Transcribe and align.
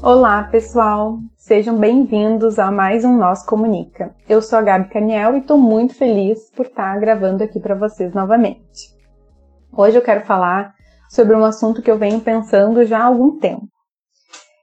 Olá, 0.00 0.44
pessoal! 0.44 1.18
Sejam 1.36 1.76
bem-vindos 1.76 2.56
a 2.56 2.70
mais 2.70 3.04
um 3.04 3.16
Nós 3.16 3.44
Comunica. 3.44 4.14
Eu 4.28 4.40
sou 4.40 4.60
a 4.60 4.62
Gabi 4.62 4.88
Caniel 4.90 5.34
e 5.34 5.40
estou 5.40 5.58
muito 5.58 5.92
feliz 5.92 6.52
por 6.52 6.66
estar 6.66 7.00
gravando 7.00 7.42
aqui 7.42 7.58
para 7.58 7.74
vocês 7.74 8.14
novamente. 8.14 8.94
Hoje 9.76 9.98
eu 9.98 10.02
quero 10.02 10.24
falar 10.24 10.72
sobre 11.10 11.34
um 11.34 11.44
assunto 11.44 11.82
que 11.82 11.90
eu 11.90 11.98
venho 11.98 12.20
pensando 12.20 12.84
já 12.84 13.00
há 13.00 13.06
algum 13.06 13.38
tempo. 13.38 13.66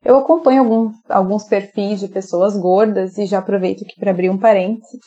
Eu 0.06 0.18
acompanho 0.18 0.62
algum, 0.62 0.92
alguns 1.10 1.44
perfis 1.44 2.00
de 2.00 2.08
pessoas 2.08 2.56
gordas 2.58 3.18
e 3.18 3.26
já 3.26 3.40
aproveito 3.40 3.84
aqui 3.84 4.00
para 4.00 4.12
abrir 4.12 4.30
um 4.30 4.38
parêntese 4.38 5.00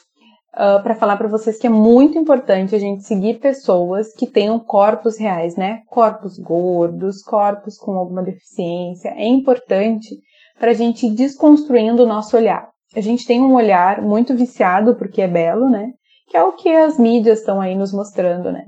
uh, 0.54 0.82
para 0.82 0.94
falar 0.94 1.16
para 1.16 1.28
vocês 1.28 1.58
que 1.58 1.66
é 1.66 1.70
muito 1.70 2.18
importante 2.18 2.74
a 2.74 2.78
gente 2.78 3.04
seguir 3.04 3.38
pessoas 3.38 4.12
que 4.14 4.26
tenham 4.26 4.58
corpos 4.58 5.18
reais, 5.18 5.56
né? 5.56 5.82
Corpos 5.86 6.38
gordos, 6.38 7.22
corpos 7.22 7.76
com 7.76 7.92
alguma 7.92 8.22
deficiência. 8.22 9.10
É 9.10 9.26
importante 9.26 10.16
para 10.58 10.70
a 10.70 10.74
gente 10.74 11.06
ir 11.06 11.14
desconstruindo 11.14 12.02
o 12.02 12.06
nosso 12.06 12.36
olhar. 12.36 12.68
A 12.94 13.00
gente 13.00 13.26
tem 13.26 13.40
um 13.40 13.54
olhar 13.54 14.02
muito 14.02 14.34
viciado 14.34 14.96
porque 14.96 15.22
é 15.22 15.28
belo, 15.28 15.68
né? 15.68 15.92
Que 16.28 16.36
é 16.36 16.42
o 16.42 16.52
que 16.52 16.68
as 16.68 16.98
mídias 16.98 17.40
estão 17.40 17.60
aí 17.60 17.74
nos 17.74 17.92
mostrando, 17.92 18.50
né? 18.50 18.64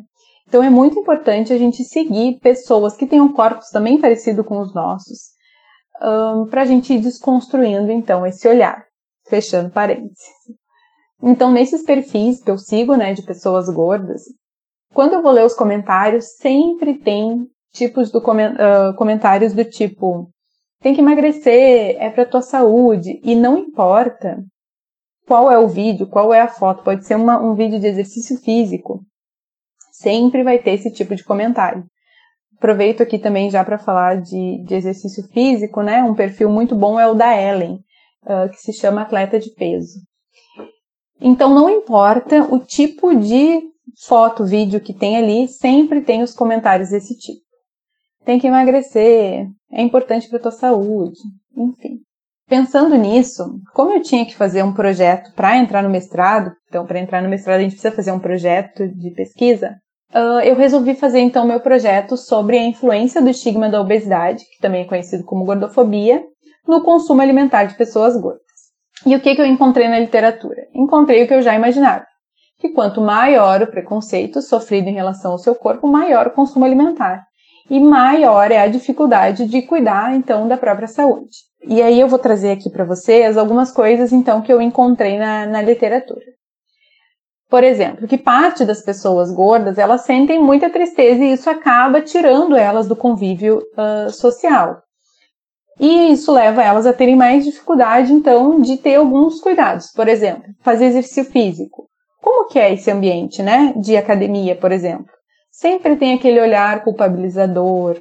Então 0.46 0.62
é 0.62 0.70
muito 0.70 0.98
importante 0.98 1.52
a 1.52 1.58
gente 1.58 1.84
seguir 1.84 2.40
pessoas 2.40 2.96
que 2.96 3.06
tenham 3.06 3.32
corpos 3.32 3.68
também 3.68 4.00
parecidos 4.00 4.44
com 4.44 4.58
os 4.58 4.74
nossos, 4.74 5.30
um, 6.02 6.46
para 6.46 6.62
a 6.62 6.64
gente 6.64 6.92
ir 6.92 7.00
desconstruindo 7.00 7.92
então 7.92 8.26
esse 8.26 8.48
olhar. 8.48 8.84
Fechando 9.28 9.70
parênteses. 9.70 10.18
Então, 11.22 11.50
nesses 11.50 11.82
perfis 11.82 12.42
que 12.42 12.50
eu 12.50 12.58
sigo, 12.58 12.96
né, 12.96 13.12
de 13.12 13.22
pessoas 13.22 13.68
gordas, 13.68 14.22
quando 14.94 15.14
eu 15.14 15.22
vou 15.22 15.32
ler 15.32 15.44
os 15.44 15.54
comentários, 15.54 16.36
sempre 16.36 16.94
tem 16.98 17.46
tipos 17.72 18.12
uh, 18.12 18.94
comentários 18.96 19.52
do 19.52 19.64
tipo 19.64 20.30
tem 20.80 20.94
que 20.94 21.00
emagrecer, 21.00 21.96
é 21.98 22.10
para 22.10 22.24
tua 22.24 22.40
saúde 22.40 23.20
e 23.22 23.34
não 23.34 23.58
importa 23.58 24.42
qual 25.26 25.52
é 25.52 25.58
o 25.58 25.68
vídeo, 25.68 26.08
qual 26.08 26.32
é 26.32 26.40
a 26.40 26.48
foto, 26.48 26.82
pode 26.82 27.06
ser 27.06 27.16
uma, 27.16 27.38
um 27.40 27.54
vídeo 27.54 27.78
de 27.78 27.86
exercício 27.86 28.38
físico, 28.38 29.04
sempre 29.92 30.42
vai 30.42 30.58
ter 30.58 30.72
esse 30.72 30.90
tipo 30.90 31.14
de 31.14 31.22
comentário. 31.22 31.84
Aproveito 32.56 33.02
aqui 33.02 33.18
também 33.18 33.50
já 33.50 33.64
para 33.64 33.78
falar 33.78 34.20
de, 34.20 34.64
de, 34.64 34.74
exercício 34.74 35.22
físico, 35.28 35.82
né? 35.82 36.02
Um 36.02 36.14
perfil 36.14 36.50
muito 36.50 36.74
bom 36.74 36.98
é 36.98 37.06
o 37.06 37.14
da 37.14 37.34
Ellen, 37.34 37.78
uh, 38.24 38.50
que 38.50 38.56
se 38.56 38.72
chama 38.72 39.02
Atleta 39.02 39.38
de 39.38 39.50
Peso. 39.54 40.00
Então, 41.20 41.54
não 41.54 41.68
importa 41.68 42.42
o 42.44 42.58
tipo 42.58 43.14
de 43.14 43.60
foto, 44.06 44.44
vídeo 44.44 44.80
que 44.80 44.94
tem 44.94 45.16
ali, 45.16 45.48
sempre 45.48 46.00
tem 46.00 46.22
os 46.22 46.32
comentários 46.32 46.90
desse 46.90 47.16
tipo. 47.16 47.42
Tem 48.24 48.38
que 48.38 48.46
emagrecer, 48.46 49.46
é 49.72 49.82
importante 49.82 50.28
para 50.28 50.38
tua 50.38 50.50
saúde, 50.50 51.18
enfim. 51.56 51.98
Pensando 52.48 52.96
nisso, 52.96 53.60
como 53.72 53.92
eu 53.92 54.02
tinha 54.02 54.26
que 54.26 54.34
fazer 54.34 54.62
um 54.62 54.72
projeto 54.72 55.32
para 55.34 55.56
entrar 55.56 55.82
no 55.82 55.90
mestrado, 55.90 56.52
então 56.68 56.84
para 56.84 56.98
entrar 56.98 57.22
no 57.22 57.28
mestrado 57.28 57.58
a 57.60 57.62
gente 57.62 57.72
precisa 57.72 57.94
fazer 57.94 58.10
um 58.12 58.18
projeto 58.18 58.88
de 58.88 59.10
pesquisa, 59.12 59.76
uh, 60.12 60.40
eu 60.40 60.56
resolvi 60.56 60.94
fazer 60.94 61.20
então 61.20 61.46
meu 61.46 61.60
projeto 61.60 62.16
sobre 62.16 62.58
a 62.58 62.64
influência 62.64 63.22
do 63.22 63.30
estigma 63.30 63.68
da 63.68 63.80
obesidade, 63.80 64.44
que 64.44 64.60
também 64.60 64.82
é 64.82 64.88
conhecido 64.88 65.24
como 65.24 65.44
gordofobia, 65.44 66.24
no 66.66 66.82
consumo 66.82 67.22
alimentar 67.22 67.64
de 67.64 67.76
pessoas 67.76 68.20
gordas. 68.20 68.49
E 69.06 69.16
o 69.16 69.20
que, 69.20 69.34
que 69.34 69.40
eu 69.40 69.46
encontrei 69.46 69.88
na 69.88 69.98
literatura? 69.98 70.66
Encontrei 70.74 71.24
o 71.24 71.26
que 71.26 71.34
eu 71.34 71.42
já 71.42 71.54
imaginava, 71.54 72.04
que 72.58 72.68
quanto 72.68 73.00
maior 73.00 73.62
o 73.62 73.66
preconceito 73.66 74.42
sofrido 74.42 74.88
em 74.88 74.94
relação 74.94 75.32
ao 75.32 75.38
seu 75.38 75.54
corpo, 75.54 75.86
maior 75.86 76.26
o 76.26 76.32
consumo 76.32 76.64
alimentar. 76.64 77.24
E 77.68 77.78
maior 77.78 78.50
é 78.50 78.58
a 78.58 78.66
dificuldade 78.66 79.46
de 79.46 79.62
cuidar, 79.62 80.14
então, 80.14 80.48
da 80.48 80.56
própria 80.56 80.88
saúde. 80.88 81.36
E 81.64 81.80
aí 81.80 82.00
eu 82.00 82.08
vou 82.08 82.18
trazer 82.18 82.50
aqui 82.50 82.68
para 82.68 82.84
vocês 82.84 83.38
algumas 83.38 83.70
coisas, 83.70 84.12
então, 84.12 84.42
que 84.42 84.52
eu 84.52 84.60
encontrei 84.60 85.18
na, 85.18 85.46
na 85.46 85.62
literatura. 85.62 86.24
Por 87.48 87.64
exemplo, 87.64 88.06
que 88.06 88.16
parte 88.16 88.64
das 88.64 88.80
pessoas 88.80 89.32
gordas, 89.32 89.76
elas 89.76 90.02
sentem 90.02 90.40
muita 90.40 90.70
tristeza 90.70 91.22
e 91.22 91.32
isso 91.32 91.50
acaba 91.50 92.00
tirando 92.00 92.56
elas 92.56 92.86
do 92.86 92.94
convívio 92.94 93.58
uh, 93.58 94.10
social. 94.10 94.82
E 95.80 96.12
isso 96.12 96.30
leva 96.30 96.62
elas 96.62 96.84
a 96.84 96.92
terem 96.92 97.16
mais 97.16 97.42
dificuldade, 97.42 98.12
então, 98.12 98.60
de 98.60 98.76
ter 98.76 98.96
alguns 98.96 99.40
cuidados. 99.40 99.90
Por 99.92 100.08
exemplo, 100.08 100.44
fazer 100.60 100.84
exercício 100.84 101.24
físico. 101.24 101.88
Como 102.20 102.48
que 102.48 102.58
é 102.58 102.74
esse 102.74 102.90
ambiente, 102.90 103.42
né? 103.42 103.72
De 103.74 103.96
academia, 103.96 104.54
por 104.54 104.72
exemplo. 104.72 105.06
Sempre 105.50 105.96
tem 105.96 106.12
aquele 106.12 106.38
olhar 106.38 106.84
culpabilizador. 106.84 107.98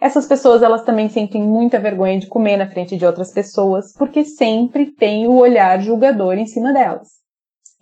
Essas 0.00 0.26
pessoas, 0.26 0.62
elas 0.62 0.82
também 0.82 1.10
sentem 1.10 1.42
muita 1.42 1.78
vergonha 1.78 2.18
de 2.18 2.26
comer 2.26 2.56
na 2.56 2.70
frente 2.70 2.96
de 2.96 3.04
outras 3.04 3.30
pessoas, 3.32 3.92
porque 3.92 4.24
sempre 4.24 4.90
tem 4.90 5.26
o 5.26 5.34
olhar 5.34 5.78
julgador 5.82 6.38
em 6.38 6.46
cima 6.46 6.72
delas. 6.72 7.08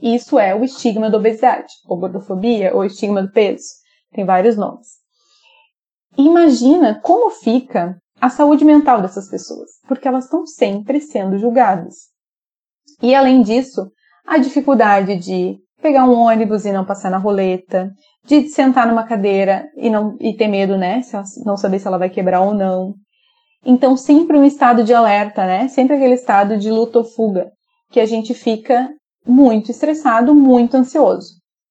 Isso 0.01 0.37
é 0.37 0.53
o 0.53 0.65
estigma 0.65 1.09
da 1.09 1.19
obesidade, 1.19 1.73
ou 1.87 1.97
gordofobia, 1.97 2.75
ou 2.75 2.85
estigma 2.85 3.23
do 3.23 3.31
peso. 3.31 3.67
Tem 4.13 4.25
vários 4.25 4.57
nomes. 4.57 4.89
Imagina 6.19 7.01
como 7.01 7.31
fica 7.31 8.02
a 8.23 8.31
saúde 8.31 8.65
mental 8.65 9.03
dessas 9.03 9.29
pessoas, 9.29 9.69
porque 9.89 10.07
elas 10.07 10.27
estão 10.27 10.47
sempre 10.47 11.01
sendo 11.01 11.39
julgadas. 11.39 11.95
E 13.03 13.17
além 13.17 13.43
disso, 13.43 13.91
a 14.25 14.39
dificuldade 14.39 15.17
de 15.17 15.57
pegar 15.83 16.05
um 16.05 16.17
ônibus 16.17 16.65
e 16.65 16.71
não 16.71 16.85
passar 16.85 17.11
na 17.11 17.19
roleta, 17.19 17.91
de 18.25 18.49
sentar 18.49 18.87
numa 18.87 19.03
cadeira 19.03 19.69
e 19.77 19.91
não 19.91 20.17
e 20.21 20.37
ter 20.37 20.47
medo, 20.47 20.79
né, 20.79 21.03
não 21.45 21.57
saber 21.57 21.81
se 21.81 21.89
ela 21.89 21.99
vai 21.99 22.09
quebrar 22.09 22.43
ou 22.43 22.55
não. 22.55 22.95
Então 23.67 23.97
sempre 23.97 24.39
um 24.39 24.45
estado 24.45 24.85
de 24.85 24.95
alerta, 24.95 25.45
né? 25.45 25.67
Sempre 25.67 25.97
aquele 25.97 26.15
estado 26.15 26.57
de 26.57 26.71
luta 26.71 27.01
ou 27.01 27.05
fuga, 27.05 27.51
que 27.91 27.99
a 27.99 28.07
gente 28.07 28.35
fica 28.35 28.89
muito 29.27 29.73
estressado, 29.73 30.33
muito 30.33 30.77
ansioso. 30.77 31.27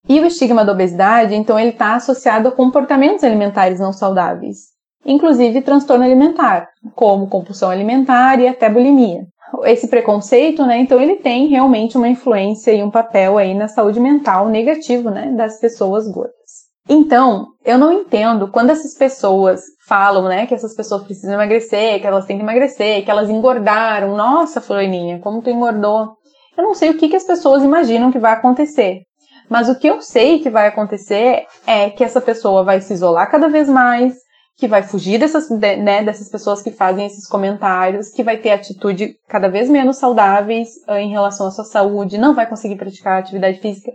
E 0.10 0.20
o 0.20 0.26
estigma 0.26 0.66
da 0.66 0.74
obesidade, 0.74 1.34
então, 1.34 1.58
ele 1.58 1.70
está 1.70 1.96
associado 1.96 2.50
a 2.50 2.52
comportamentos 2.52 3.24
alimentares 3.24 3.80
não 3.80 3.94
saudáveis 3.94 4.72
inclusive 5.06 5.62
transtorno 5.62 6.04
alimentar, 6.04 6.68
como 6.96 7.28
compulsão 7.28 7.70
alimentar 7.70 8.40
e 8.40 8.48
até 8.48 8.70
bulimia. 8.70 9.26
Esse 9.64 9.88
preconceito, 9.88 10.66
né, 10.66 10.78
então 10.80 11.02
ele 11.02 11.18
tem 11.18 11.48
realmente 11.48 11.98
uma 11.98 12.08
influência 12.08 12.72
e 12.72 12.82
um 12.82 12.90
papel 12.90 13.38
aí 13.38 13.54
na 13.54 13.68
saúde 13.68 14.00
mental 14.00 14.48
negativo, 14.48 15.10
né, 15.10 15.32
das 15.36 15.60
pessoas 15.60 16.08
gordas. 16.08 16.62
Então, 16.90 17.48
eu 17.64 17.78
não 17.78 17.92
entendo 17.92 18.48
quando 18.48 18.72
essas 18.72 18.96
pessoas 18.96 19.62
falam, 19.88 20.24
né, 20.24 20.46
que 20.46 20.54
essas 20.54 20.76
pessoas 20.76 21.04
precisam 21.04 21.34
emagrecer, 21.34 22.00
que 22.00 22.08
elas 22.08 22.26
têm 22.26 22.38
que 22.38 22.44
emagrecer, 22.44 23.04
que 23.04 23.12
elas 23.12 23.30
engordaram. 23.30 24.16
Nossa, 24.16 24.62
Fulaninha, 24.62 25.20
como 25.20 25.42
tu 25.42 25.50
engordou? 25.50 26.14
Eu 26.58 26.64
não 26.64 26.74
sei 26.74 26.90
o 26.90 26.98
que, 26.98 27.10
que 27.10 27.16
as 27.16 27.24
pessoas 27.24 27.64
imaginam 27.64 28.12
que 28.12 28.20
vai 28.20 28.34
acontecer. 28.34 29.02
Mas 29.50 29.68
o 29.68 29.78
que 29.78 29.88
eu 29.88 30.02
sei 30.02 30.40
que 30.40 30.50
vai 30.50 30.68
acontecer 30.68 31.46
é 31.68 31.90
que 31.90 32.04
essa 32.04 32.22
pessoa 32.22 32.64
vai 32.64 32.80
se 32.82 32.94
isolar 32.94 33.30
cada 33.30 33.50
vez 33.50 33.68
mais, 33.68 34.16
que 34.62 34.68
vai 34.68 34.84
fugir 34.84 35.18
dessas, 35.18 35.50
né, 35.50 36.04
dessas 36.04 36.30
pessoas 36.30 36.62
que 36.62 36.70
fazem 36.70 37.08
esses 37.08 37.28
comentários, 37.28 38.12
que 38.12 38.22
vai 38.22 38.38
ter 38.38 38.52
atitude 38.52 39.16
cada 39.28 39.48
vez 39.48 39.68
menos 39.68 39.98
saudáveis 39.98 40.70
uh, 40.88 40.98
em 40.98 41.10
relação 41.10 41.48
à 41.48 41.52
sua 41.52 41.64
saúde, 41.64 42.20
não 42.20 42.36
vai 42.36 42.48
conseguir 42.48 42.76
praticar 42.76 43.18
atividade 43.18 43.60
física 43.60 43.92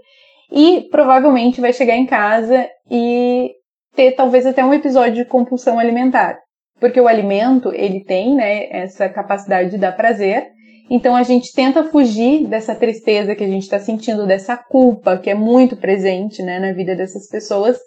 e 0.50 0.88
provavelmente 0.90 1.60
vai 1.60 1.72
chegar 1.72 1.94
em 1.94 2.04
casa 2.04 2.68
e 2.90 3.52
ter 3.94 4.16
talvez 4.16 4.44
até 4.44 4.64
um 4.64 4.74
episódio 4.74 5.14
de 5.14 5.24
compulsão 5.24 5.78
alimentar. 5.78 6.36
Porque 6.80 7.00
o 7.00 7.06
alimento, 7.06 7.72
ele 7.72 8.02
tem, 8.02 8.34
né, 8.34 8.68
essa 8.68 9.08
capacidade 9.08 9.70
de 9.70 9.78
dar 9.78 9.92
prazer, 9.92 10.48
então 10.90 11.14
a 11.14 11.22
gente 11.22 11.52
tenta 11.54 11.84
fugir 11.84 12.44
dessa 12.48 12.74
tristeza 12.74 13.36
que 13.36 13.44
a 13.44 13.48
gente 13.48 13.62
está 13.62 13.78
sentindo, 13.78 14.26
dessa 14.26 14.56
culpa 14.56 15.16
que 15.16 15.30
é 15.30 15.34
muito 15.34 15.76
presente, 15.76 16.42
né, 16.42 16.58
na 16.58 16.72
vida 16.72 16.96
dessas 16.96 17.28
pessoas, 17.28 17.78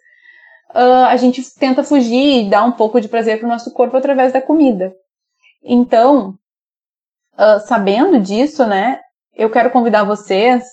uh, 0.73 1.05
a 1.07 1.15
gente 1.17 1.43
tenta 1.55 1.83
fugir 1.83 2.45
e 2.45 2.49
dar 2.49 2.63
um 2.63 2.71
pouco 2.71 2.99
de 2.99 3.07
prazer 3.07 3.39
para 3.39 3.45
o 3.45 3.49
nosso 3.49 3.71
corpo 3.73 3.97
através 3.97 4.33
da 4.33 4.41
comida. 4.41 4.93
Então, 5.63 6.35
uh, 7.33 7.59
sabendo 7.67 8.19
disso, 8.19 8.65
né, 8.65 8.99
eu 9.35 9.49
quero 9.49 9.71
convidar 9.71 10.03
vocês 10.03 10.63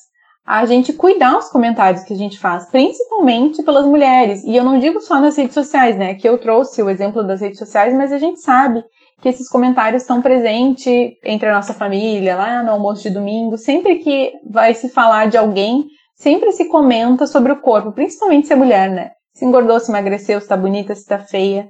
a 0.46 0.64
gente 0.64 0.92
cuidar 0.92 1.36
os 1.36 1.48
comentários 1.48 2.04
que 2.04 2.12
a 2.12 2.16
gente 2.16 2.38
faz, 2.38 2.66
principalmente 2.66 3.64
pelas 3.64 3.84
mulheres. 3.84 4.44
E 4.44 4.54
eu 4.54 4.62
não 4.62 4.78
digo 4.78 5.00
só 5.00 5.20
nas 5.20 5.36
redes 5.36 5.54
sociais, 5.54 5.98
né? 5.98 6.14
Que 6.14 6.28
eu 6.28 6.38
trouxe 6.38 6.80
o 6.80 6.88
exemplo 6.88 7.24
das 7.24 7.40
redes 7.40 7.58
sociais, 7.58 7.92
mas 7.92 8.12
a 8.12 8.18
gente 8.18 8.40
sabe 8.40 8.84
que 9.20 9.28
esses 9.28 9.48
comentários 9.48 10.02
estão 10.02 10.22
presentes 10.22 11.16
entre 11.24 11.48
a 11.48 11.54
nossa 11.54 11.74
família, 11.74 12.36
lá 12.36 12.62
no 12.62 12.70
almoço 12.70 13.02
de 13.02 13.10
domingo. 13.10 13.58
Sempre 13.58 13.96
que 13.96 14.34
vai 14.48 14.72
se 14.72 14.88
falar 14.88 15.26
de 15.26 15.36
alguém, 15.36 15.86
sempre 16.14 16.52
se 16.52 16.66
comenta 16.66 17.26
sobre 17.26 17.50
o 17.50 17.60
corpo, 17.60 17.90
principalmente 17.90 18.46
se 18.46 18.52
é 18.52 18.56
mulher, 18.56 18.88
né? 18.88 19.10
Se 19.36 19.44
engordou, 19.44 19.78
se 19.78 19.90
emagreceu, 19.90 20.40
se 20.40 20.48
tá 20.48 20.56
bonita, 20.56 20.94
se 20.94 21.04
tá 21.04 21.18
feia. 21.18 21.68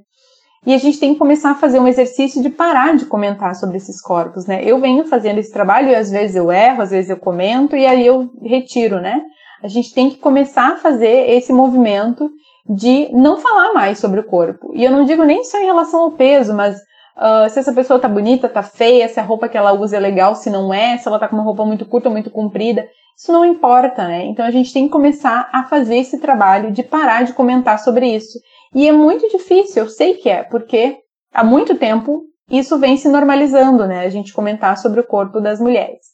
E 0.64 0.72
a 0.72 0.78
gente 0.78 1.00
tem 1.00 1.12
que 1.12 1.18
começar 1.18 1.50
a 1.50 1.54
fazer 1.56 1.80
um 1.80 1.88
exercício 1.88 2.40
de 2.40 2.48
parar 2.48 2.96
de 2.96 3.06
comentar 3.06 3.56
sobre 3.56 3.76
esses 3.76 4.00
corpos, 4.00 4.46
né? 4.46 4.62
Eu 4.64 4.78
venho 4.80 5.04
fazendo 5.04 5.38
esse 5.38 5.52
trabalho 5.52 5.88
e 5.88 5.94
às 5.96 6.08
vezes 6.08 6.36
eu 6.36 6.52
erro, 6.52 6.82
às 6.82 6.90
vezes 6.90 7.10
eu 7.10 7.16
comento 7.16 7.74
e 7.74 7.84
aí 7.84 8.06
eu 8.06 8.30
retiro, 8.40 9.00
né? 9.00 9.20
A 9.64 9.66
gente 9.66 9.92
tem 9.92 10.08
que 10.08 10.18
começar 10.18 10.74
a 10.74 10.76
fazer 10.76 11.28
esse 11.28 11.52
movimento 11.52 12.30
de 12.68 13.08
não 13.12 13.38
falar 13.38 13.72
mais 13.72 13.98
sobre 13.98 14.20
o 14.20 14.24
corpo. 14.24 14.70
E 14.72 14.84
eu 14.84 14.92
não 14.92 15.04
digo 15.04 15.24
nem 15.24 15.42
só 15.42 15.58
em 15.58 15.66
relação 15.66 16.02
ao 16.02 16.12
peso, 16.12 16.54
mas 16.54 16.76
uh, 17.16 17.48
se 17.48 17.58
essa 17.58 17.72
pessoa 17.72 17.98
tá 17.98 18.08
bonita, 18.08 18.48
tá 18.48 18.62
feia, 18.62 19.08
se 19.08 19.18
a 19.18 19.22
roupa 19.22 19.48
que 19.48 19.56
ela 19.56 19.72
usa 19.72 19.96
é 19.96 20.00
legal, 20.00 20.34
se 20.34 20.50
não 20.50 20.72
é, 20.72 20.98
se 20.98 21.08
ela 21.08 21.18
tá 21.18 21.28
com 21.28 21.36
uma 21.36 21.44
roupa 21.44 21.64
muito 21.64 21.86
curta 21.86 22.10
muito 22.10 22.30
comprida, 22.30 22.86
isso 23.16 23.32
não 23.32 23.44
importa, 23.44 24.06
né? 24.06 24.24
Então 24.26 24.44
a 24.44 24.50
gente 24.50 24.72
tem 24.72 24.84
que 24.84 24.92
começar 24.92 25.48
a 25.52 25.64
fazer 25.64 25.96
esse 25.96 26.18
trabalho 26.20 26.70
de 26.70 26.82
parar 26.82 27.24
de 27.24 27.32
comentar 27.32 27.78
sobre 27.78 28.14
isso. 28.14 28.38
E 28.74 28.86
é 28.86 28.92
muito 28.92 29.28
difícil, 29.28 29.84
eu 29.84 29.88
sei 29.88 30.14
que 30.14 30.28
é, 30.28 30.42
porque 30.42 30.98
há 31.32 31.42
muito 31.42 31.76
tempo 31.76 32.24
isso 32.50 32.78
vem 32.78 32.96
se 32.96 33.08
normalizando, 33.08 33.86
né? 33.86 34.00
A 34.00 34.10
gente 34.10 34.32
comentar 34.32 34.76
sobre 34.78 35.00
o 35.00 35.06
corpo 35.06 35.40
das 35.40 35.58
mulheres. 35.58 36.06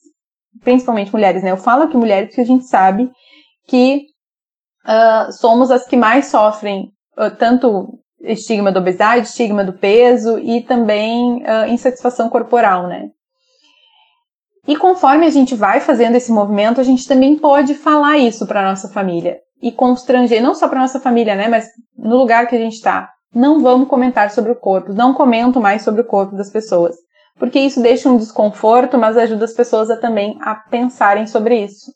Principalmente 0.63 1.13
mulheres, 1.13 1.43
né? 1.43 1.51
Eu 1.51 1.57
falo 1.57 1.89
que 1.89 1.97
mulheres 1.97 2.29
porque 2.29 2.41
a 2.41 2.47
gente 2.47 2.65
sabe 2.65 3.11
que 3.67 4.07
uh, 4.87 5.33
somos 5.33 5.71
as 5.71 5.87
que 5.87 5.97
mais 5.97 6.27
sofrem 6.27 6.93
uh, 7.19 7.31
tanto 7.37 7.99
estigma 8.23 8.71
da 8.71 8.81
obesidade, 8.81 9.27
estigma 9.27 9.65
do 9.65 9.73
peso 9.73 10.39
e 10.39 10.63
também 10.63 11.43
uh, 11.43 11.69
insatisfação 11.69 12.29
corporal, 12.29 12.87
né? 12.87 13.09
E 14.67 14.77
conforme 14.77 15.27
a 15.27 15.31
gente 15.31 15.55
vai 15.55 15.81
fazendo 15.81 16.15
esse 16.15 16.31
movimento, 16.31 16.81
a 16.81 16.85
gente 16.85 17.07
também 17.07 17.37
pode 17.37 17.75
falar 17.75 18.19
isso 18.19 18.47
para 18.47 18.69
nossa 18.69 18.89
família 18.89 19.39
e 19.61 19.73
constranger, 19.73 20.43
não 20.43 20.55
só 20.55 20.69
para 20.69 20.81
nossa 20.81 21.01
família, 21.01 21.35
né, 21.35 21.49
mas 21.49 21.67
no 21.97 22.17
lugar 22.17 22.47
que 22.47 22.55
a 22.55 22.59
gente 22.59 22.75
está. 22.75 23.11
Não 23.35 23.61
vamos 23.61 23.89
comentar 23.89 24.31
sobre 24.31 24.53
o 24.53 24.57
corpo, 24.57 24.93
não 24.93 25.15
comento 25.15 25.61
mais 25.61 25.83
sobre 25.83 26.03
o 26.03 26.07
corpo 26.07 26.37
das 26.37 26.51
pessoas, 26.51 26.95
porque 27.39 27.59
isso 27.59 27.81
deixa 27.81 28.09
um 28.09 28.17
desconforto, 28.17 28.99
mas 28.99 29.17
ajuda 29.17 29.45
as 29.45 29.53
pessoas 29.53 29.91
a 29.91 29.97
também 29.97 30.39
a 30.43 30.55
pensarem 30.55 31.27
sobre 31.27 31.65
isso. 31.65 31.91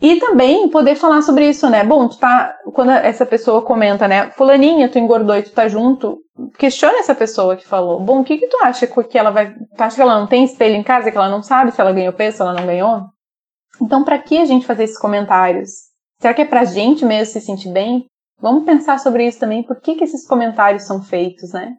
E 0.00 0.20
também 0.20 0.68
poder 0.68 0.94
falar 0.94 1.22
sobre 1.22 1.48
isso, 1.48 1.68
né? 1.70 1.82
Bom, 1.82 2.08
tu 2.08 2.18
tá. 2.18 2.54
Quando 2.74 2.90
essa 2.90 3.24
pessoa 3.24 3.62
comenta, 3.62 4.06
né? 4.06 4.30
Fulaninha, 4.30 4.90
tu 4.90 4.98
engordou 4.98 5.36
e 5.36 5.42
tu 5.42 5.52
tá 5.52 5.68
junto. 5.68 6.18
Questiona 6.58 6.98
essa 6.98 7.14
pessoa 7.14 7.56
que 7.56 7.66
falou. 7.66 7.98
Bom, 8.00 8.20
o 8.20 8.24
que 8.24 8.36
que 8.36 8.48
tu 8.48 8.58
acha 8.62 8.86
que 8.86 9.18
ela 9.18 9.30
vai. 9.30 9.54
Tu 9.54 9.80
acha 9.80 9.96
que 9.96 10.02
ela 10.02 10.20
não 10.20 10.26
tem 10.26 10.44
espelho 10.44 10.76
em 10.76 10.82
casa, 10.82 11.10
que 11.10 11.16
ela 11.16 11.30
não 11.30 11.42
sabe 11.42 11.72
se 11.72 11.80
ela 11.80 11.92
ganhou 11.92 12.12
peso, 12.12 12.36
se 12.36 12.42
ela 12.42 12.52
não 12.52 12.66
ganhou? 12.66 13.04
Então, 13.80 14.04
para 14.04 14.18
que 14.18 14.36
a 14.38 14.44
gente 14.44 14.66
fazer 14.66 14.84
esses 14.84 14.98
comentários? 14.98 15.70
Será 16.20 16.34
que 16.34 16.42
é 16.42 16.46
pra 16.46 16.64
gente 16.64 17.04
mesmo 17.04 17.32
se 17.32 17.40
sentir 17.40 17.70
bem? 17.70 18.06
Vamos 18.38 18.64
pensar 18.64 18.98
sobre 18.98 19.26
isso 19.26 19.38
também. 19.38 19.62
Por 19.62 19.80
que, 19.80 19.94
que 19.94 20.04
esses 20.04 20.26
comentários 20.26 20.84
são 20.84 21.02
feitos, 21.02 21.52
né? 21.52 21.74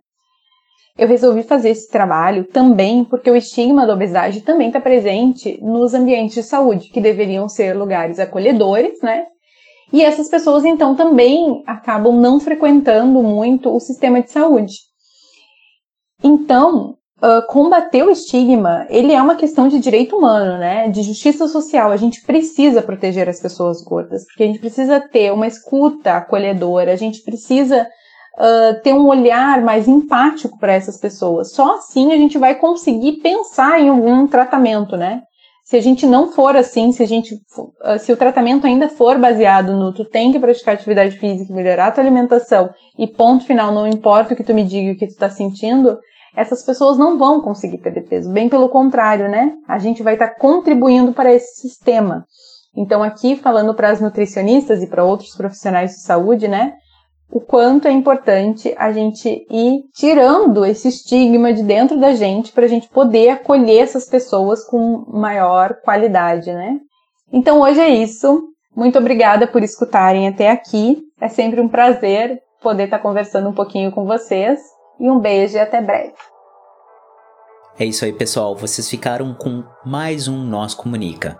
Eu 0.98 1.08
resolvi 1.08 1.44
fazer 1.44 1.70
esse 1.70 1.88
trabalho 1.90 2.44
também 2.46 3.04
porque 3.04 3.30
o 3.30 3.36
estigma 3.36 3.86
da 3.86 3.94
obesidade 3.94 4.42
também 4.42 4.68
está 4.68 4.82
presente 4.82 5.60
nos 5.62 5.94
ambientes 5.94 6.34
de 6.34 6.44
saúde, 6.44 6.90
que 6.90 7.00
deveriam 7.00 7.48
ser 7.48 7.74
lugares 7.74 8.20
acolhedores, 8.20 9.00
né? 9.02 9.26
E 9.94 10.04
essas 10.04 10.28
pessoas 10.28 10.66
então 10.66 10.96
também 10.96 11.64
acabam 11.68 12.20
não 12.20 12.40
frequentando 12.40 13.22
muito 13.22 13.74
o 13.74 13.80
sistema 13.80 14.22
de 14.22 14.32
saúde. 14.32 14.74
Então, 16.24 16.96
uh, 17.22 17.46
combater 17.48 18.04
o 18.04 18.10
estigma, 18.10 18.88
ele 18.90 19.14
é 19.14 19.22
uma 19.22 19.36
questão 19.36 19.68
de 19.68 19.80
direito 19.80 20.18
humano, 20.18 20.58
né? 20.58 20.90
De 20.90 21.04
justiça 21.04 21.48
social. 21.48 21.92
A 21.92 21.98
gente 21.98 22.26
precisa 22.26 22.82
proteger 22.82 23.30
as 23.30 23.40
pessoas 23.40 23.84
gordas, 23.84 24.26
porque 24.26 24.44
a 24.44 24.48
gente 24.48 24.60
precisa 24.60 25.00
ter 25.00 25.32
uma 25.32 25.48
escuta 25.48 26.14
acolhedora, 26.14 26.92
a 26.92 26.98
gente 26.98 27.22
precisa 27.22 27.88
uh, 28.38 28.82
ter 28.82 28.94
um 28.94 29.08
olhar 29.08 29.62
mais 29.62 29.88
empático 29.88 30.58
para 30.58 30.74
essas 30.74 30.98
pessoas. 30.98 31.52
Só 31.54 31.76
assim 31.76 32.14
a 32.14 32.18
gente 32.18 32.38
vai 32.38 32.56
conseguir 32.56 33.14
pensar 33.22 33.82
em 33.82 33.90
algum 33.90 34.28
tratamento, 34.28 34.96
né? 34.96 35.22
Se 35.66 35.76
a 35.76 35.82
gente 35.82 36.06
não 36.06 36.32
for 36.32 36.56
assim, 36.56 36.94
se 36.94 37.04
a 37.04 37.06
gente, 37.06 37.36
uh, 37.36 38.00
se 38.00 38.14
o 38.14 38.18
tratamento 38.18 38.66
ainda 38.66 38.88
for 38.88 39.18
baseado 39.18 39.74
no 39.74 39.94
tu 39.94 40.06
tem 40.06 40.32
que 40.32 40.40
praticar 40.40 40.76
atividade 40.76 41.18
física, 41.18 41.54
melhorar 41.54 41.92
tua 41.92 42.04
alimentação 42.04 42.70
e 42.98 43.06
ponto 43.06 43.46
final, 43.46 43.74
não 43.74 43.88
importa 43.88 44.34
o 44.34 44.38
que 44.38 44.44
tu 44.44 44.54
me 44.54 44.64
diga 44.64 44.94
o 44.94 44.98
que 44.98 45.08
tu 45.08 45.12
está 45.12 45.30
sentindo, 45.30 45.98
essas 46.36 46.64
pessoas 46.64 46.98
não 46.98 47.18
vão 47.18 47.42
conseguir 47.42 47.80
perder 47.80 48.08
peso. 48.08 48.32
Bem 48.32 48.48
pelo 48.48 48.70
contrário, 48.70 49.28
né? 49.28 49.54
A 49.68 49.80
gente 49.80 50.04
vai 50.04 50.14
estar 50.14 50.30
tá 50.30 50.36
contribuindo 50.36 51.12
para 51.12 51.34
esse 51.34 51.62
sistema. 51.62 52.26
Então, 52.76 53.02
aqui 53.02 53.36
falando 53.36 53.74
para 53.74 53.90
as 53.90 54.00
nutricionistas 54.00 54.84
e 54.84 54.88
para 54.88 55.04
outros 55.04 55.36
profissionais 55.36 55.92
de 55.92 56.02
saúde, 56.04 56.48
né? 56.48 56.74
O 57.30 57.42
quanto 57.42 57.88
é 57.88 57.92
importante 57.92 58.74
a 58.78 58.92
gente 58.92 59.46
ir 59.50 59.84
tirando 59.94 60.66
esse 60.66 60.88
estigma 60.88 61.54
de 61.54 61.64
dentro 61.64 62.00
da 62.00 62.14
gente 62.14 62.52
para 62.52 62.66
a 62.66 62.70
gente 62.70 62.88
poder 62.88 63.30
acolher 63.30 63.84
essas 63.84 64.06
pessoas 64.06 64.64
com 64.66 65.06
maior 65.08 65.76
qualidade, 65.84 66.52
né? 66.54 66.80
Então 67.32 67.62
hoje 67.62 67.82
é 67.82 67.90
isso. 67.90 68.44
Muito 68.76 68.98
obrigada 68.98 69.46
por 69.48 69.64
escutarem 69.64 70.28
até 70.28 70.50
aqui. 70.50 71.02
É 71.20 71.28
sempre 71.28 71.60
um 71.60 71.68
prazer 71.68 72.40
poder 72.62 72.86
estar 72.86 73.00
conversando 73.00 73.50
um 73.50 73.54
pouquinho 73.54 73.92
com 73.92 74.06
vocês. 74.06 74.60
E 75.00 75.10
um 75.10 75.20
beijo 75.20 75.58
e 75.58 75.60
até 75.60 75.82
breve. 75.82 76.14
É 77.78 77.86
isso 77.86 78.04
aí, 78.06 78.12
pessoal. 78.12 78.56
Vocês 78.56 78.90
ficaram 78.90 79.36
com 79.36 79.64
mais 79.86 80.28
um 80.28 80.38
Nós 80.38 80.74
Comunica. 80.74 81.40